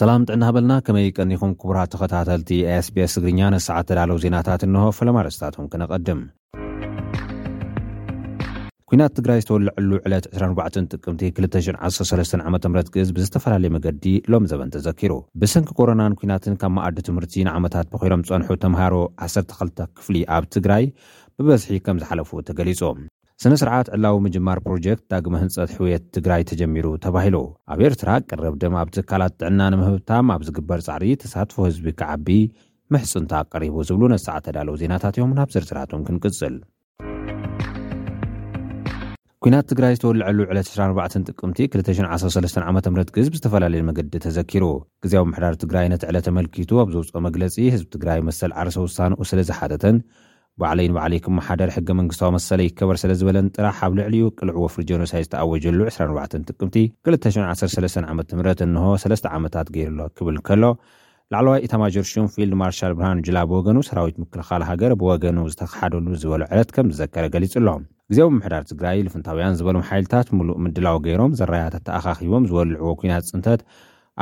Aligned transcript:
ሰላም 0.00 0.22
ጥዕና 0.28 0.44
በልና 0.54 0.74
ከመይ 0.84 1.08
ቀኒኹም 1.22 1.50
ክቡራት 1.60 1.88
ተኸታተልቲ 1.94 2.50
ኤስpስ 2.74 3.14
ትግርኛ 3.16 3.40
ነሰዓት 3.54 3.86
ተዳለው 3.88 4.18
ዜናታት 4.22 4.62
እንሆ 4.66 4.84
ፈለማርስታቶም 4.98 5.66
ክነቐድም 5.72 6.20
ኲናት 8.92 9.12
ትግራይ 9.18 9.40
ዝተወልዐሉ 9.42 9.90
ዕለት 10.06 10.24
24 10.40 10.88
ጥቅምቲ 10.96 11.24
213 11.46 12.38
ዓ 12.46 12.54
ም 12.54 12.84
ግእዝ 12.96 13.10
ብዝተፈላለየ 13.18 13.72
መገዲ 13.76 14.06
ሎም 14.34 14.46
ዘበን 14.52 14.72
ተዘኪሩ 14.76 15.12
ብሰንኪ 15.42 15.70
ኮሮናን 15.80 16.16
ኩናትን 16.22 16.58
ካብ 16.62 16.72
መኣዲ 16.78 16.96
ትምህርቲ 17.08 17.46
ንዓመታት 17.50 17.88
ብኺሎም 17.94 18.26
ፀንሑ 18.30 18.48
ተምሃሮ 18.66 18.94
12 19.30 19.86
ክፍሊ 19.98 20.16
ኣብ 20.38 20.46
ትግራይ 20.56 20.86
ብበዝሒ 21.36 21.78
ከም 21.88 22.00
ዝሓለፉ 22.04 22.32
ተገሊፆ 22.50 22.82
ስነ 23.42 23.54
ስርዓት 23.60 23.86
ዕላዊ 23.96 24.16
ምጅማር 24.24 24.58
ፕሮጀክት 24.64 25.04
ዳግመ 25.12 25.34
ህንፀት 25.42 25.70
ሕውየት 25.76 26.02
ትግራይ 26.16 26.42
ተጀሚሩ 26.50 26.86
ተባሂሉ 27.04 27.36
ኣብ 27.72 27.80
ኤርትራ 27.86 28.10
ቅረብ 28.30 28.54
ድም 28.62 28.74
ኣብቲካላት 28.80 29.32
ጥዕና 29.40 29.60
ንምህብታም 29.72 30.30
ኣብ 30.34 30.42
ዝግበር 30.48 30.80
ፃዕሪት 30.88 31.20
ተሳትፎ 31.24 31.56
ህዝቢ 31.68 31.86
ክዓቢ 32.00 32.28
መሕፁንታ 32.94 33.32
ቀሪቡ 33.52 33.76
ዝብሉ 33.90 34.02
ነስዓ 34.14 34.34
ተዳለው 34.46 34.74
ዜናታት 34.82 35.16
እዮም 35.18 35.32
ናብ 35.40 35.48
ዘርዝራቶም 35.56 36.04
ክንቅፅል 36.08 36.56
ኩናት 39.44 39.66
ትግራይ 39.72 39.94
ዝተወልዐሉ 39.98 40.38
ዕለት 40.52 40.68
24 40.76 41.30
ጥቅምቲ 41.34 41.60
213 41.82 42.64
ዓ 42.68 42.70
ም 42.76 42.96
ግዝቢ 43.18 43.36
ዝተፈላለየ 43.40 43.86
መገዲ 43.90 44.12
ተዘኪሩ 44.26 44.64
ግዜኣዊ 45.06 45.26
ምሕዳር 45.30 45.56
ትግራይ 45.64 45.88
ነቲ 45.94 46.02
ዕለት 46.10 46.26
ተመልኪቱ 46.30 46.70
ኣብ 46.84 46.90
ዘውፅኦ 46.96 47.22
መግለፂ 47.28 47.56
ህዝቢ 47.76 47.88
ትግራይ 47.96 48.20
መሰል 48.28 48.52
ዓርሰ 48.60 48.76
ውሳነኡ 48.88 49.20
ስለዝሓተተን 49.32 49.96
ባዕለይን 50.62 50.94
ባዕለይ 50.96 51.20
ክመሓደር 51.26 51.68
ሕገ 51.76 51.88
መንግስታዊ 52.00 52.28
መሰለ 52.36 52.60
ይከበር 52.68 52.96
ስለ 53.02 53.10
ዝበለኒ 53.20 53.46
ጥራሕ 53.56 53.76
ኣብ 53.86 53.92
ልዕልዩ 53.98 54.22
ቅልዑ 54.38 54.54
ወፍሪ 54.64 54.80
ጀኖሳይ 54.90 55.22
ዝተኣወጀሉ 55.26 55.78
24 55.92 56.44
ጥቅምቲ 56.50 56.76
213ዓምት 57.08 58.30
እንሆ 58.66 58.84
ሰለስ 59.04 59.22
ዓመታት 59.38 59.68
ገይሩ 59.76 59.92
ሎ 60.00 60.08
ክብል 60.18 60.36
ከሎ 60.48 60.64
ላዕለዋይ 61.32 61.60
ኢታማጀርሽም 61.66 62.26
ፊልድ 62.34 62.54
ማርሻል 62.60 62.92
ብርሃን 62.98 63.18
ጅላ 63.26 63.38
ብወገኑ 63.50 63.76
ሰራዊት 63.88 64.16
ምክልኻል 64.22 64.62
ሃገር 64.68 64.92
ብወገኑ 65.00 65.38
ዝተካሓደሉ 65.52 66.06
ዝበሎ 66.22 66.42
ዕለት 66.52 66.70
ከም 66.76 66.88
ዝዘከረ 66.94 67.24
ገሊፁ 67.34 67.54
ኣሎ 67.60 67.68
ግዜም 68.12 68.34
ምሕዳር 68.38 68.62
ትግራይ 68.70 68.98
ልፍንታውያን 69.06 69.56
ዝበሎም 69.58 69.84
ሓይልታት 69.90 70.28
ሙሉእ 70.38 70.56
ምድላዊ 70.64 70.96
ገይሮም 71.06 71.36
ዘራያታት 71.40 71.84
ተኣካኺቦም 71.88 72.46
ዝበልዕዎ 72.50 72.90
ኩናት 73.02 73.28
ፅንተት 73.32 73.60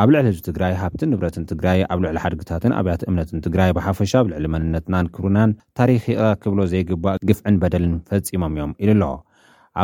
ኣብ 0.01 0.09
ልዕሊ 0.15 0.27
ህዝቢ 0.31 0.43
ትግራይ 0.49 0.73
ሃብትን 0.81 1.09
ንብረትን 1.13 1.45
ትግራይ 1.51 1.79
ኣብ 1.93 2.01
ልዕሊ 2.05 2.17
ሓድግታትን 2.25 2.73
ኣብያት 2.79 3.01
እምነትን 3.09 3.39
ትግራይ 3.47 3.71
ብሓፈሻ 3.77 4.13
ኣብ 4.21 4.27
ልዕሊ 4.33 4.45
መንነትናንክብርናን 4.55 5.51
ታሪኪቐ 5.79 6.21
ክብሎ 6.43 6.61
ዘይግባእ 6.73 7.17
ግፍዕን 7.29 7.57
በደልን 7.63 7.95
ፈፂሞም 8.11 8.53
እዮም 8.59 8.73
ኢሉ 8.85 8.93
ኣሎ 8.97 9.09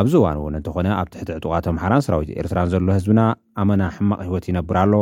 ኣብዚ 0.01 0.13
እዋን 0.19 0.37
እውን 0.41 0.55
እንተኾነ 0.59 0.87
ኣብ 0.99 1.07
ትሕቲ 1.15 1.29
ዕጡቃ 1.39 1.57
ተምሓራን 1.67 2.03
ሰራዊት 2.05 2.29
ኤርትራን 2.43 2.69
ዘሎ 2.73 2.87
ህዝብና 2.97 3.21
ኣመና 3.63 3.83
ሕማቕ 3.95 4.21
ህወት 4.29 4.47
ይነብር 4.51 4.77
ኣሎ 4.83 4.93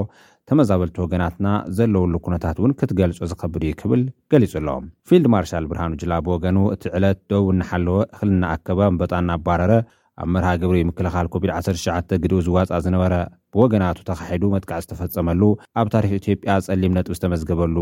ተመዛበልቲ 0.52 0.98
ወገናትና 1.06 1.48
ዘለውሉ 1.80 2.14
ኩነታት 2.26 2.58
እውን 2.64 2.74
ክትገልጾ 2.80 3.20
ዝከብድ 3.34 3.64
እዩ 3.70 3.76
ክብል 3.84 4.02
ገሊጹ 4.34 4.54
ኣሎ 4.62 4.68
ፊልድ 5.10 5.28
ማርሻል 5.36 5.68
ብርሃን 5.74 5.96
ጅላ 6.04 6.16
ብወገኑ 6.28 6.58
እቲ 6.78 6.84
ዕለት 7.00 7.20
ደቡ 7.34 7.46
እናሓለወ 7.58 8.00
ኽል 8.18 8.32
እናኣከበ 8.38 8.80
ኣንበጣ 8.90 9.12
እናኣባረረ 9.26 9.72
ኣብ 10.24 10.28
ምርሃ 10.36 10.50
ግብሪ 10.64 10.80
ምክልኻል 10.92 11.28
ኮቪድ-19 11.36 12.20
ግዲኡ 12.26 12.36
ዝዋፃእ 12.50 12.76
ዝነበረ 12.88 13.14
ብወገናቱ 13.56 13.98
ተካሒዱ 14.10 14.44
መጥቃዕ 14.54 14.80
ዝተፈፀመሉ 14.84 15.42
ኣብ 15.80 15.88
ታሪክ 15.96 16.12
ኢትዮጵያ 16.20 16.54
ፀሊም 16.68 16.94
ነጥብ 16.98 17.14
ዝተመዝገበሉ 17.18 17.78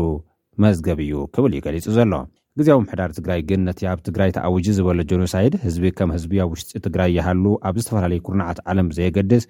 መዝገብ 0.64 0.98
እዩ 1.04 1.14
ክብል 1.34 1.52
ዩ 1.56 1.60
ገሊፁ 1.66 1.86
ዘሎ 1.96 2.14
ግዜኣዊ 2.60 2.78
ምሕዳር 2.84 3.10
ትግራይ 3.18 3.40
ግን 3.50 3.60
ነቲ 3.68 3.80
ኣብ 3.92 4.00
ትግራይ 4.06 4.30
ተኣውጂ 4.36 4.66
ዝበሎ 4.78 4.98
ጀኖሳይድ 5.10 5.54
ህዝቢ 5.62 5.84
ከም 5.98 6.10
ህዝቢ 6.16 6.34
ኣብ 6.44 6.50
ውሽጢ 6.54 6.72
ትግራይ 6.86 7.10
ይሃሉ 7.18 7.44
ኣብ 7.68 7.76
ዝተፈላለዩ 7.82 8.20
ኩርናዓት 8.26 8.58
ዓለም 8.72 8.88
ብዘየገድስ 8.90 9.44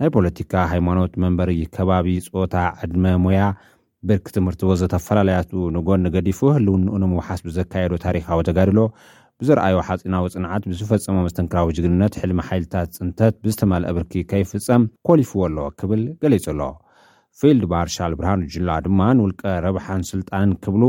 ናይ 0.00 0.10
ፖለቲካ 0.16 0.52
ሃይማኖት 0.72 1.12
መንበሪ 1.24 1.50
ከባቢ 1.76 2.08
ፆታ 2.34 2.54
ዓድመ 2.84 3.04
ሞያ 3.24 3.42
ብርክ 4.08 4.26
ትምህርቲ 4.36 4.62
ወዘተፈላለያት 4.70 5.50
ንጎንገዲፉ 5.76 6.40
ህልውንኡ 6.56 6.94
ንምውሓስ 7.02 7.40
ብዘካየዶ 7.48 7.92
ታሪካዊ 8.06 8.40
ተጋድሎ 8.50 8.78
ዝረኣዮ 9.46 9.78
ሓፂናዊ 9.88 10.26
ፅንዓት 10.34 10.62
ብዝፈፀሞ 10.70 11.16
መስተንክራዊ 11.26 11.68
ጅግንነት 11.76 12.14
ሕልሚ 12.20 12.40
ሓይልታት 12.48 12.90
ፅንተት 12.98 13.34
ብዝተማል 13.44 13.82
ኣብርኪ 13.90 14.12
ከይፍፀም 14.30 14.82
ኮሊፍዎ 15.08 15.40
ኣለዎ 15.48 15.64
ክብል 15.80 16.02
ገሊጹ 16.22 16.44
ኣሎ 16.52 16.60
ፊልድ 17.40 17.64
ባርሻል 17.70 18.12
ብርሃን 18.18 18.42
ጁላ 18.54 18.70
ድማ 18.84 19.00
ንውልቀ 19.18 19.42
ረብሓን 19.64 20.02
ስልጣንን 20.10 20.52
ክብሉ 20.64 20.82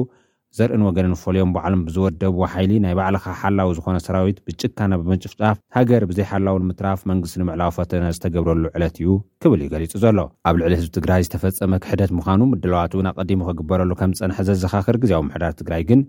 ዘርእን 0.58 0.84
ወገንን 0.88 1.14
ፈልዮም 1.22 1.50
በዕሎም 1.56 1.82
ብዝወደብዎ 1.88 2.44
ሓይሊ 2.54 2.74
ናይ 2.84 2.94
ባዕልካ 3.00 3.26
ሓላዊ 3.40 3.70
ዝኾነ 3.78 3.98
ሰራዊት 4.06 4.38
ብጭካና 4.48 4.92
ብምጭፍጣፍ 5.02 5.56
ሃገር 5.78 6.04
ብዘይሓላውንምትራፍ 6.12 7.02
መንግስት 7.12 7.36
ንምዕላዊ 7.42 7.72
ፈተነ 7.78 8.06
ዝተገብረሉ 8.18 8.64
ዕለት 8.76 8.98
እዩ 9.02 9.10
ክብል 9.46 9.60
እዩ 9.66 9.68
ገሊጹ 9.74 9.94
ዘሎ 10.04 10.18
ኣብ 10.52 10.56
ልዕሊ 10.62 10.74
ህዝብ 10.82 10.92
ትግራይ 11.00 11.24
ዝተፈፀመ 11.28 11.74
ክሕደት 11.86 12.14
ምዃኑ 12.20 12.42
ምድለዋት 12.54 12.94
እውን 12.98 13.10
ኣቀዲሙ 13.14 13.42
ክግበረሉ 13.50 13.92
ከም 14.02 14.14
ዝፀንሐ 14.20 14.38
ዘዘኻኽር 14.52 14.98
ግዜኣዊ 15.06 15.24
ምሕዳር 15.30 15.56
ትግራይ 15.64 15.84
ግን 15.92 16.02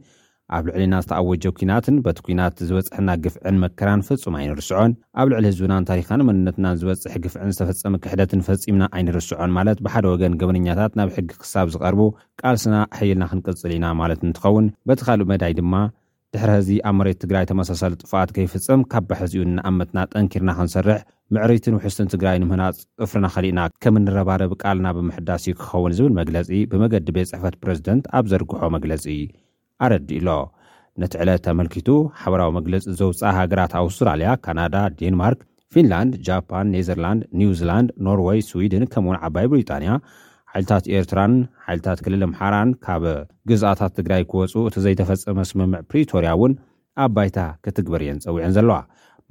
ኣብ 0.54 0.64
ልዕሊ 0.68 0.82
ና 0.92 0.96
ዝተኣወጀ 1.04 1.44
ኩናትን 1.58 1.94
በቲ 2.04 2.18
ኩናት 2.26 2.58
ዝበፅሕና 2.66 3.08
ግፍዕን 3.22 3.56
መከራን 3.62 4.02
ፍጹም 4.08 4.34
ኣይንርስዖን 4.40 4.92
ኣብ 5.20 5.26
ልዕሊ 5.32 5.44
ህዝብናን 5.50 5.86
ታሪካን 5.88 6.20
መንነትናን 6.28 6.76
ዝበፅሕ 6.80 7.14
ግፍዕን 7.24 7.50
ዝተፈፀመ 7.54 7.94
ክሕደትን 8.04 8.44
ፈፂምና 8.48 8.84
ኣይንርስዖን 8.98 9.50
ማለት 9.58 9.78
ብሓደ 9.86 10.04
ወገን 10.12 10.36
ገበንኛታት 10.42 10.92
ናብ 10.98 11.08
ሕጊ 11.16 11.30
ክሳብ 11.42 11.70
ዝቐርቡ 11.74 12.02
ቃልስና 12.42 12.74
ሕይልና 12.98 13.26
ክንቅፅል 13.32 13.72
ኢና 13.78 13.88
ማለት 14.02 14.20
እንትኸውን 14.28 14.66
በቲ 14.90 15.00
ኻልእ 15.08 15.26
መዳይ 15.32 15.54
ድማ 15.60 15.74
ድሕሪ 16.36 16.50
ህዚ 16.60 16.70
ኣብ 16.90 16.94
መሬት 17.00 17.18
ትግራይ 17.24 17.44
ተመሳሰሊ 17.50 17.92
ጥፋኣት 18.02 18.30
ከይፍፅም 18.36 18.80
ካብ 18.92 19.04
ባሕዚኡን 19.10 19.50
እንኣመትና 19.52 19.98
ጠንኪርና 20.14 20.50
ክንሰርሕ 20.58 20.98
ምዕሪትን 21.36 21.76
ውሕስትን 21.78 22.10
ትግራይ 22.14 22.38
ንምህና 22.42 22.64
ፅፍርና 23.02 23.26
ኸሊእና 23.36 23.60
ከም 23.86 23.98
እንረባረብ 24.02 24.54
ቃልና 24.62 24.88
ብምሕዳስ 24.98 25.44
እዩ 25.48 25.56
ክኸውን 25.62 25.96
ዝብል 26.00 26.14
መግለፂ 26.20 26.50
ብመገዲ 26.74 27.08
ቤት 27.18 27.32
ፅሕፈት 27.34 27.56
ፕረዚደንት 27.64 28.06
ኣብ 28.20 28.26
ዘርግሖ 28.34 28.60
መግለፂ 28.76 29.06
ኣረዲኢሎ 29.84 30.28
ነቲ 31.02 31.12
ዕለት 31.22 31.40
ተመልኪቱ 31.46 31.88
ሓበራዊ 32.20 32.50
መግለፂ 32.58 32.82
ዘውፃእ 33.00 33.34
ሃገራት 33.38 33.72
ኣውስትራልያ 33.82 34.28
ካናዳ 34.44 34.76
ዴንማርክ 35.00 35.40
ፊንላንድ 35.74 36.12
ጃፓን 36.26 36.68
ኔዘርላንድ 36.74 37.22
ኒውዚላንድ 37.40 37.88
ኖርወይ 38.06 38.40
ስዊድን 38.50 38.84
ከምኡውን 38.92 39.20
ዓባይ 39.26 39.46
ብሪጣንያ 39.52 39.90
ሓይልታት 40.52 40.84
ኤርትራን 40.96 41.32
ሓይልታት 41.64 41.98
ክልል 42.04 42.22
ምሓራን 42.32 42.70
ካብ 42.84 43.04
ግዛኣታት 43.50 43.92
ትግራይ 43.98 44.22
ክወፁ 44.30 44.54
እቲ 44.68 44.76
ዘይተፈፀመ 44.84 45.38
ስምምዕ 45.50 45.82
ፕሪቶርያ 45.90 46.30
እውን 46.38 46.54
ኣባይታ 47.06 47.38
ክትግበርየን 47.64 48.22
ፀዊዑን 48.26 48.54
ዘለዋ 48.58 48.78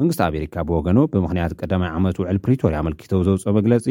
መንግስቲ 0.01 0.21
ኣሜሪካ 0.29 0.55
ብወገኖ 0.69 0.97
ብምክንያት 1.11 1.51
ቀደማይ 1.59 1.89
ዓመት 1.97 2.15
ውዕል 2.21 2.37
ፕሪቶርያ 2.45 2.77
ኣመልኪቶ 2.83 3.11
ዘውፅኦ 3.27 3.51
መግለፂ 3.57 3.85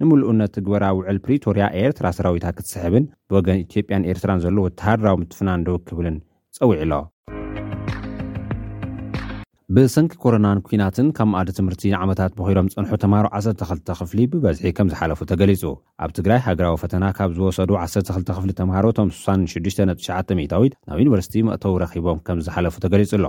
ንምሉኡነትግበራ 0.00 0.84
ውዕል 0.98 1.18
ፕሪቶርያ 1.24 1.64
ኤርትራ 1.80 2.06
ሰራዊታት 2.18 2.54
ክትስሕብን 2.58 3.04
ብወገን 3.30 3.60
ኢትዮጵያን 3.64 4.06
ኤርትራን 4.12 4.40
ዘሎ 4.44 4.56
ወተሃድራዊ 4.66 5.16
ምትፍና 5.22 5.50
እደውክብልን 5.62 6.16
ፀዊዕ 6.58 6.78
ኣሎ 6.84 6.92
ብሰንኪ 9.76 10.14
ኮረናን 10.22 10.58
ኩናትን 10.70 11.06
ከም 11.18 11.30
ኣዲ 11.40 11.48
ትምህርቲ 11.58 11.92
ዓመታት 12.02 12.32
ብኺሮም 12.38 12.70
ፀንሑ 12.72 12.90
ተምሃሩ 13.04 13.26
12 13.42 13.94
ክፍሊ 14.00 14.18
ብበዝሒ 14.32 14.64
ከም 14.78 14.88
ዝሓለፉ 14.92 15.20
ተገሊጹ 15.30 15.62
ኣብ 16.04 16.10
ትግራይ 16.18 16.40
ሃገራዊ 16.46 16.74
ፈተና 16.82 17.04
ካብ 17.18 17.30
ዝወሰዱ 17.38 17.70
12 17.84 18.28
ክፍሊ 18.36 18.50
ተምሃሮ 18.60 18.86
ቶም 18.98 19.10
669ዊት 19.22 20.74
ናብ 20.88 20.98
ዩኒቨርሲቲ 21.04 21.36
መእተው 21.50 21.76
ረኺቦም 21.84 22.20
ከምዝሓለፉ 22.28 22.74
ተገሊጹ 22.86 23.12
ኣሎ 23.20 23.26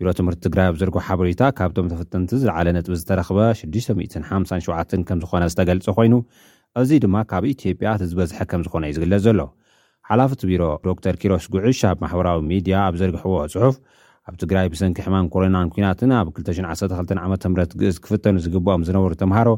ቢሮ 0.00 0.08
ትምህርቲ 0.18 0.38
ትግራይ 0.46 0.66
ኣብ 0.70 0.76
ዘርግሑ 0.80 0.98
ሓበሬታ 1.06 1.40
ካብቶም 1.58 1.86
ተፍተንቲ 1.92 2.30
ዝለዓለ 2.42 2.66
ነጥቢ 2.76 2.94
ዝተረኽበ 3.00 3.38
657 3.60 5.04
ከም 5.08 5.18
ዝኾነ 5.22 5.44
ዝተገልጸ 5.52 5.86
ኮይኑ 5.96 6.14
እዚ 6.80 6.90
ድማ 7.04 7.16
ካብ 7.30 7.44
ኢትጵያ 7.52 7.92
እቲ 7.96 8.04
ዝበዝሐ 8.10 8.38
ከም 8.50 8.62
ዝኾነ 8.66 8.84
እዩ 8.90 8.94
ዝግለጽ 8.98 9.22
ዘሎ 9.26 9.40
ሓላፍቲ 10.10 10.40
ቢሮ 10.50 10.62
ዶር 11.06 11.16
ኪሮስ 11.22 11.46
ጉዕሽ 11.54 11.80
ኣብ 11.90 11.96
ማሕበራዊ 12.04 12.38
ሚድያ 12.50 12.74
ኣብ 12.88 12.94
ዘርግሕዎ 13.00 13.36
ጽሑፍ 13.54 13.76
ኣብ 14.28 14.34
ትግራይ 14.42 14.66
ብስንኪ 14.74 14.98
ሕማን 15.06 15.26
ኮረናን 15.34 15.68
ኩናትን 15.74 16.12
ኣብ 16.20 16.28
212 16.38 17.18
ዓ 17.24 17.26
ምት 17.32 17.46
ግእዝ 17.80 17.96
ክፍተኑ 18.06 18.34
ዝግብኦም 18.46 18.82
ዝነበሩ 18.90 19.12
ተምሃሮ 19.22 19.50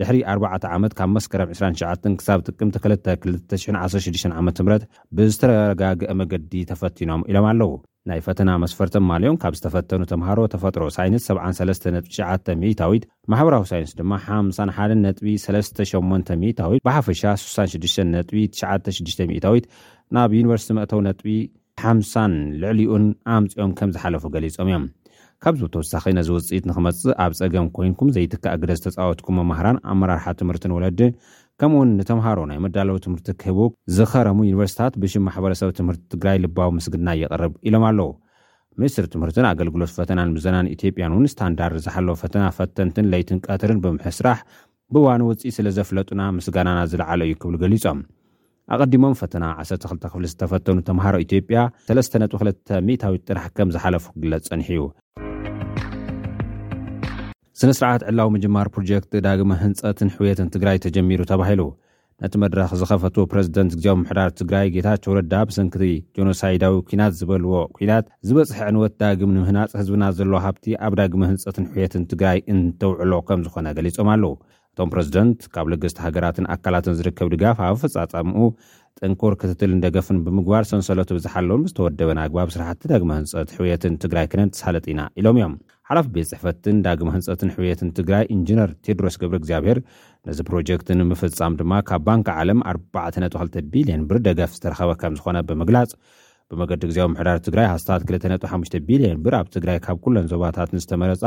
ድሕሪ 0.00 0.18
4 0.30 0.64
ዓመት 0.76 0.92
ካብ 0.98 1.10
መስከረም 1.16 1.50
2ሸ 1.58 1.82
ክሳብ 2.20 2.38
ጥቅምቲ 2.46 2.74
2216 2.86 4.34
ዓመት 4.40 4.54
ትምት 4.58 4.82
ብዝተረጋግአ 5.16 6.08
መገዲ 6.20 6.52
ተፈቲኖም 6.70 7.20
ኢሎም 7.30 7.46
ኣለዉ 7.50 7.70
ናይ 8.08 8.18
ፈተና 8.26 8.50
መስፈርተማልኦም 8.64 9.36
ካብ 9.42 9.52
ዝተፈተኑ 9.58 10.00
ተምሃሮ 10.10 10.38
ተፈጥሮ 10.54 10.82
ሳይንስ 10.96 11.22
7399 11.30 12.50
ሚታዊት 12.64 13.04
ማሕበራዊ 13.32 13.62
ሳይንስ 13.72 13.90
ድማ 14.00 14.12
5138 14.26 16.54
ታዊት 16.60 16.82
ብሓፈሻ 16.88 17.22
6696 17.44 19.24
ሚታዊት 19.32 19.64
ናብ 20.16 20.30
ዩኒቨርስቲ 20.40 20.68
መእተው 20.80 21.00
ነጥቢ 21.08 21.28
50 21.88 22.36
ልዕሊኡን 22.64 23.06
ኣምፂኦም 23.36 23.72
ከም 23.80 23.88
ዝሓለፉ 23.96 24.22
ገሊፆም 24.34 24.66
እዮም 24.70 24.84
ካብዝ 25.44 25.62
ተወሳኺ 25.72 26.04
ነዚ 26.18 26.28
ውፅኢት 26.36 26.64
ንክመጽእ 26.68 27.14
ኣብ 27.24 27.32
ፀገም 27.40 27.66
ኮይንኩም 27.76 28.08
ዘይትካኣግደ 28.16 28.70
ዝተፃወትኩም 28.78 29.34
መማህራን 29.40 29.78
ኣመራርሓ 29.92 30.24
ትምህርትን 30.40 30.72
ወለዲ 30.76 31.00
ከምኡ 31.60 31.76
ውን 31.80 31.90
ንተምሃሮ 31.98 32.38
ናይ 32.50 32.58
መዳለዊ 32.64 32.96
ትምህርቲ 33.04 33.28
ክህቡ 33.42 33.58
ዝኸረሙ 33.96 34.38
ዩኒቨርስታት 34.48 34.94
ብሽም 35.02 35.24
ማሕበረሰብ 35.28 35.68
ትምህርቲ 35.78 36.02
ትግራይ 36.14 36.38
ልባዊ 36.44 36.68
ምስግድና 36.78 37.10
የቐርብ 37.22 37.52
ኢሎም 37.68 37.84
ኣለዉ 37.90 38.08
ሚኒስትሪ 38.80 39.06
ትምህርትን 39.14 39.48
ኣገልግሎት 39.50 39.92
ፈተናን 39.98 40.32
ብዘናን 40.36 40.70
ኢትጵያን 40.74 41.14
እውን 41.16 41.28
ስታንዳርድ 41.32 41.76
ዝሓለወ 41.86 42.16
ፈተና 42.22 42.44
ፈተንትን 42.58 43.08
ለይትንቀትርን 43.12 43.78
ብምሕስራሕ 43.84 44.40
ብዋኑ 44.94 45.20
ውፅኢት 45.30 45.54
ስለ 45.58 45.68
ዘፍለጡና 45.76 46.22
ምስጋናና 46.38 46.80
ዝለዓለ 46.90 47.20
እዩ 47.28 47.34
ክብል 47.44 47.56
ገሊፆም 47.62 48.00
ኣቐዲሞም 48.74 49.16
ፈተና 49.20 49.44
12 49.66 50.04
ክፍሊ 50.12 50.24
ዝተፈተኑ 50.32 50.78
ተምሃሮ 50.88 51.16
ኢትዮጵያ 51.26 51.58
321ዊት 51.92 53.22
ጥራሕ 53.30 53.46
ከም 53.58 53.72
ዝሓለፉ 53.76 54.04
ክግለጽ 54.14 54.46
ፅኒሕ 54.52 54.68
እዩ 54.76 54.82
ስነ-ስርዓት 57.60 58.02
ዕላዊ 58.08 58.28
ምጅማር 58.32 58.66
ፕሮጀክት 58.72 59.12
ዳግመ 59.26 59.52
ህንፀትን 59.60 60.08
ሕውየትን 60.14 60.48
ትግራይ 60.54 60.78
ተጀሚሩ 60.84 61.20
ተባሂሉ 61.30 61.62
ነቲ 62.22 62.34
መድረኽ 62.42 62.68
ዝኸፈት 62.80 63.16
ፕረዚደንት 63.32 63.72
ግዜዊ 63.78 63.94
ምሕዳር 64.00 64.30
ትግራይ 64.40 64.66
ጌታቸውረዳ 64.74 65.32
ብሰንክቲ 65.48 65.86
ጀኖሳይዳዊ 66.16 66.74
ኩናት 66.88 67.14
ዝበልዎ 67.20 67.52
ኩናት 67.76 68.04
ዝበፅሒ 68.30 68.58
ዕንወት 68.66 68.94
ዳግም 69.02 69.32
ንምህናፅ 69.36 69.70
ህዝብና 69.80 70.04
ዘለ 70.18 70.34
ሃብቲ 70.46 70.66
ኣብ 70.88 70.92
ዳግመ 71.00 71.22
ህንፀትን 71.30 71.68
ሕውየትን 71.70 72.02
ትግራይ 72.10 72.40
እንተውዕሎ 72.54 73.12
ከም 73.30 73.44
ዝኾነ 73.46 73.66
ገሊፆም 73.78 74.10
ኣለው 74.16 74.34
እቶም 74.72 74.90
ፕረዚደንት 74.94 75.40
ካብ 75.54 75.68
ልግስቲ 75.74 75.98
ሃገራትን 76.06 76.48
ኣካላትን 76.56 76.98
ዝርከብ 77.00 77.30
ድጋፍ 77.36 77.60
ኣብ 77.68 77.78
ፈፃፀምኡ 77.84 78.38
ጥንኮር 79.00 79.36
ክትትልን 79.40 79.80
ደገፍን 79.86 80.18
ብምግባር 80.26 80.66
ሰንሰሎት 80.72 81.12
ብዙሓ 81.18 81.34
ሎም 81.48 81.64
ዝተወደበን 81.70 82.20
ኣግባብ 82.26 82.50
ስራሕቲ 82.56 82.82
ዳግመ 82.92 83.10
ህንፀት 83.20 83.48
ሕውየትን 83.58 83.96
ትግራይ 84.04 84.28
ክነንጥሳለጥ 84.34 84.84
ኢና 84.94 85.00
ኢሎም 85.22 85.38
እዮም 85.40 85.56
ሓላፍ 85.88 86.06
ቤት 86.14 86.26
ፅሕፈትን 86.30 86.76
ዳግመ 86.84 87.08
ህንፀትን 87.16 87.50
ሕብየትን 87.54 87.88
ትግራይ 87.98 88.22
ኢንጅነር 88.36 88.70
ቴድሮስ 88.86 89.16
ገብሪ 89.22 89.36
እግዚኣብሄር 89.40 89.78
ነዚ 90.28 90.38
ፕሮጀክትን 90.48 91.00
ምፍፃም 91.10 91.52
ድማ 91.60 91.72
ካብ 91.88 92.02
ባንኪ 92.06 92.28
ዓለም 92.40 92.60
42 92.72 93.60
ቢልዮን 93.74 94.02
ብር 94.08 94.18
ደገፍ 94.26 94.50
ዝተረኸበ 94.56 94.90
ከም 95.02 95.14
ዝኮነ 95.18 95.38
ብምግላፅ 95.50 95.92
ብመገዲ 96.52 96.82
ግዜዊ 96.90 97.06
ምሕዳር 97.12 97.38
ትግራይ 97.46 97.68
ሃስታት 97.74 98.02
25 98.34 98.76
ቢልዮን 98.90 99.20
ብር 99.26 99.36
ኣብ 99.40 99.46
ትግራይ 99.58 99.78
ካብ 99.86 100.00
ኩለን 100.06 100.26
ዞባታትን 100.34 100.82
ዝተመረፃ 100.86 101.24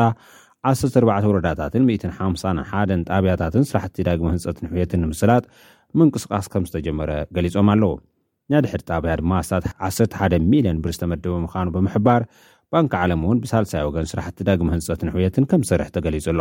14 0.75 1.01
ወረዳታትን 1.31 1.83
51ን 2.19 3.01
ጣብያታትን 3.11 3.67
ስራሕቲ 3.71 3.97
ዳግመ 4.09 4.27
ህንፀትን 4.35 4.71
ሕየትን 4.75 5.03
ንምስላጥ 5.06 5.44
ምንቅስቃስ 6.00 6.47
ከም 6.53 6.65
ዝተጀመረ 6.71 7.11
ገሊፆም 7.38 7.69
ኣለዉ 7.75 7.91
ና 8.51 8.60
ድሕድ 8.66 8.81
ጣብያ 8.92 9.13
ድማ 9.19 9.31
ኣስት 9.86 10.12
11ሚል0ን 10.19 10.78
ብር 10.84 10.92
ዝተመደቡ 10.96 11.34
ምካኑ 11.42 11.68
ብምሕባር 11.74 12.22
ባንኪ 12.74 12.94
ዓለም 13.01 13.19
እውን 13.25 13.40
ብሳልሳይ 13.44 13.84
ወገን 13.88 14.06
ስራሕቲ 14.12 14.38
ደግሚ 14.48 14.68
ህንፀትን 14.75 15.12
ሕየትን 15.16 15.46
ከም 15.50 15.62
ዝሰርሕ 15.68 15.90
ተገሊጹ 15.96 16.25
ኣሎ 16.34 16.40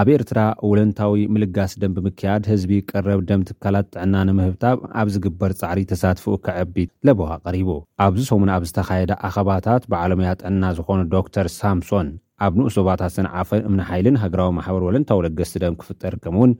ኣብ 0.00 0.08
ኤርትራ 0.16 0.38
ወለንታዊ 0.70 1.16
ምልጋስ 1.34 1.72
ደን 1.84 1.92
ብምክያድ 1.98 2.44
ህዝቢ 2.52 2.72
ቀረብ 2.90 3.20
ደም 3.30 3.42
ትካላት 3.50 3.86
ጥዕና 3.94 4.14
ንምህብታ 4.30 4.64
ኣብ 5.02 5.10
ዝግበር 5.14 5.54
ፃዕሪ 5.60 5.80
ተሳትፍኡ 5.92 6.34
ክዕቢት 6.48 6.92
ለበዋ 7.08 7.30
ቀሪቡ 7.46 7.70
ኣብዚ 8.06 8.22
ሰሙን 8.30 8.52
ኣብ 8.56 8.66
ዝተካየደ 8.70 9.12
ኣኸባታት 9.28 9.86
ብዓለምያ 9.94 10.32
ጥዕና 10.42 10.62
ዝኾኑ 10.80 11.00
ዶክተር 11.16 11.48
ሳምሶን 11.60 12.10
ኣብ 12.46 12.52
ንኡ 12.60 12.66
ሶባታት 12.78 13.14
ስንዓፈን 13.16 13.64
እምንሓይልን 13.70 14.20
ሃገራዊ 14.24 14.50
ማሕበር 14.58 14.82
ወለንታዊ 14.88 15.20
ለገስቲ 15.28 15.56
ደም 15.64 15.76
ክፍጠር 15.82 16.14
ከም 16.26 16.34
ውን 16.42 16.50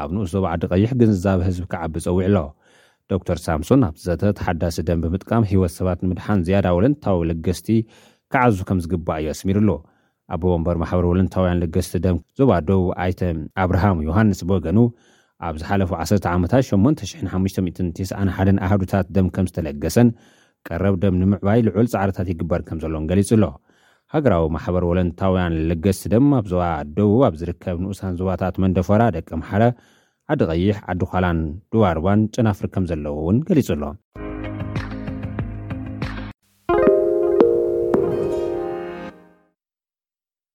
ኣብ 0.00 0.10
ንኡስ 0.16 0.28
ዞባ 0.34 0.44
ዓዲ 0.56 0.62
ቐይሕ 0.72 0.90
ግንዛብ 1.00 1.38
ህዝቢ 1.46 1.64
ኪዓቢ 1.72 1.94
ጸዊዕ 2.04 2.24
ኣሎ 2.28 2.36
ዶክተር 3.12 3.38
ሳምሶን 3.46 3.80
ኣብ 3.88 3.94
ዘተ 4.04 4.22
ተሓዳሲ 4.38 4.76
ደም 4.88 4.98
ብምጥቃም 5.04 5.42
ህይወት 5.50 5.72
ሰባት 5.78 5.98
ንምድሓን 6.04 6.38
ዝያዳ 6.46 6.66
ወለንታዊ 6.76 7.16
ልገስቲ 7.30 7.66
ኪዓዙ 8.34 8.56
ከም 8.68 8.78
ዚግባእ 8.84 9.20
ዩ 9.24 9.26
ኣስሚሩኣሉ 9.34 9.70
ኣቦ 10.34 10.42
ወ 10.52 10.54
ንበር 10.60 10.76
ማሕበሪ 10.82 11.04
ወለንታውያን 11.12 11.58
ልገስቲ 11.62 11.92
ደም 12.06 12.16
ዞባ 12.40 12.50
ደውኣይተ 12.68 13.20
ኣብርሃም 13.64 13.98
ዮሃንስ 14.08 14.40
ብወገኑ 14.48 14.78
ኣብ 15.48 15.54
ዝሓለፉ 15.62 15.90
1 16.04 16.28
ዓታት8591 16.32 18.00
ኣህዱታት 18.66 19.06
ደም 19.16 19.28
ከም 19.34 19.46
ዝተለገሰን 19.50 20.08
ቀረብ 20.68 20.94
ደም 21.02 21.14
ንምዕባይ 21.22 21.58
ልዑል 21.68 21.86
ጻዕርታት 21.94 22.26
ይግበር 22.34 22.60
ከም 22.70 22.78
ዘሎን 22.84 23.04
ገሊጹ 23.12 23.30
ኣሎ 23.38 23.44
ሃገራዊ 24.14 24.44
ማሕበር 24.54 24.84
ወለንታውያን 24.88 25.54
ልገስ 25.68 26.00
ድም 26.12 26.26
ኣብዞባ 26.38 26.62
ኣደውብ 26.80 27.20
ኣብ 27.28 27.34
ዝርከብ 27.40 27.76
ንኡሳን 27.84 28.16
ዝባታት 28.18 28.54
መንደፈራ 28.62 29.02
ደቂ 29.16 29.28
ምሓረ 29.42 29.62
ዓዲ 30.32 30.40
ቐይሕ 30.50 30.76
ዓዲ 30.92 31.00
ኳላን 31.12 31.40
ድዋርባን 31.74 32.20
ጭናፍሪ 32.34 32.66
ከም 32.74 32.84
ዘለዎ 32.92 33.16
እውን 33.22 33.38
ገሊጹ 33.48 33.70
ኣሎ 33.76 33.82